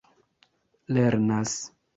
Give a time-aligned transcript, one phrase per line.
[0.93, 1.53] lernas